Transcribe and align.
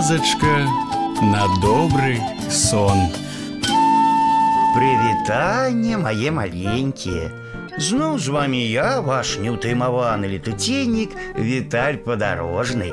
казачка 0.00 0.66
на 1.20 1.44
добрый 1.60 2.18
сон. 2.50 2.96
Прывітанне 4.72 5.98
мае 6.00 6.30
маленькія. 6.32 7.28
Зноў 7.76 8.16
з 8.16 8.32
вами 8.32 8.56
я, 8.56 9.02
ваш 9.04 9.36
неўтаймаваны 9.36 10.30
летуценнік 10.32 11.12
Віталь 11.36 12.00
падарожны. 12.06 12.88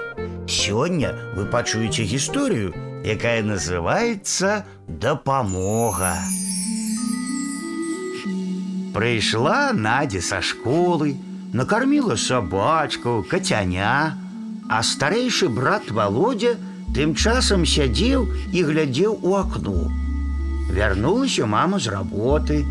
Сёння 0.48 1.14
вы 1.38 1.46
пачуеце 1.48 2.04
гісторыю, 2.04 2.76
якая 3.08 3.48
называецца 3.48 4.68
дапамога. 4.88 6.20
Прыйшла 8.92 9.72
Надя 9.72 10.20
са 10.20 10.44
школы, 10.44 11.16
накарміла 11.54 12.20
сабачку, 12.20 13.24
кацяня, 13.24 14.20
а 14.68 14.84
старэйшы 14.84 15.48
брат 15.48 15.88
Володя 15.88 16.60
тым 16.96 17.16
часам 17.16 17.66
сядзеў 17.66 18.28
і 18.54 18.64
глядзеў 18.70 19.20
у 19.22 19.36
акно. 19.36 19.90
Вярнулася 20.74 21.46
мама 21.46 21.80
з 21.80 21.94
работы, 21.94 22.64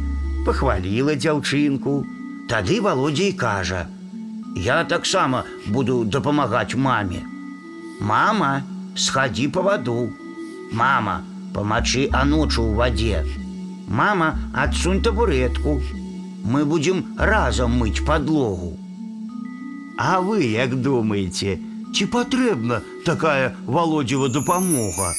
пахваліла 0.46 1.14
дзяўчынку. 1.14 2.02
Тады 2.48 2.80
Володя 2.80 3.26
і 3.28 3.32
кажа: « 3.32 4.56
Я 4.56 4.84
таксама 4.84 5.44
буду 5.66 6.04
дапамагаць 6.04 6.74
маме. 6.74 7.22
Мама, 8.00 8.62
схадзі 8.94 9.48
па 9.48 9.62
ваду. 9.62 10.10
Мама, 10.72 11.22
памачы 11.54 12.08
аночу 12.12 12.62
ў 12.62 12.74
вадзе. 12.74 13.24
Мама, 13.88 14.36
адсунь 14.52 15.02
табуретку. 15.02 15.80
Мы 16.44 16.64
будзем 16.64 17.04
разам 17.18 17.78
мыць 17.78 18.04
падлогу. 18.04 18.76
А 19.96 20.20
вы 20.20 20.42
як 20.50 20.74
думаеце, 20.82 21.58
ці 21.94 22.06
патрэбна 22.06 22.80
такая 23.04 23.54
володзева 23.66 24.28
дапамога? 24.28 25.12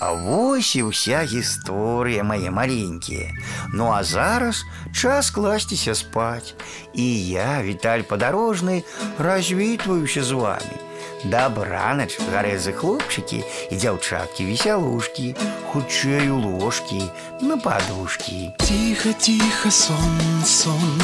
А 0.00 0.12
вось 0.16 0.72
і 0.80 0.88
ўся 0.88 1.20
гісторыя 1.28 2.24
мае 2.24 2.48
маленькія. 2.48 3.36
Ну 3.76 3.92
а 3.92 4.00
зараз 4.00 4.64
час 4.96 5.28
класціся 5.30 5.94
спаць. 5.94 6.56
І 6.96 7.04
я, 7.28 7.60
Віталь 7.62 8.08
падарожны, 8.08 8.82
развітваюся 9.18 10.24
з 10.24 10.32
вами. 10.32 10.80
Дабранач, 11.24 12.16
гарэзы 12.32 12.72
хлопчыкі 12.72 13.44
і 13.44 13.76
дзяўчаткі 13.76 14.48
весялушкі, 14.48 15.36
хутчэй 15.68 16.32
у 16.32 16.40
ложкі, 16.40 17.04
на 17.44 17.60
падушкі. 17.60 18.56
Тихо, 18.64 19.12
тихо, 19.20 19.68
сон, 19.68 20.16
сон, 20.48 20.96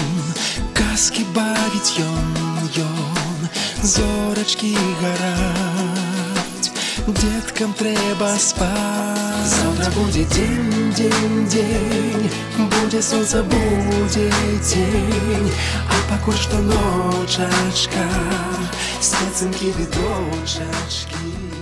казки 0.72 1.28
бавіць 1.36 2.00
ён, 2.00 2.16
ён, 2.39 2.39
зорачкі 3.90 4.76
гараць, 5.00 6.70
деткам 7.06 7.74
трэба 7.74 8.30
спаць. 8.38 9.46
Завтра 9.46 9.90
будзе 9.98 10.24
дзень, 10.32 10.92
дзень, 10.94 11.46
дзень, 11.48 12.30
будзе 12.58 13.02
сонца, 13.02 13.42
будзе 13.42 14.30
дзень, 14.62 15.52
а 15.88 16.00
пакуль 16.10 16.38
што 16.38 16.58
ночачка, 16.62 18.06
спецынкі 19.00 19.72
ды 19.78 19.86
дочачкі. 19.98 21.59